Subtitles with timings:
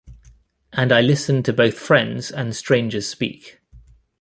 [0.73, 3.61] And I listen to both friends and strangers speak.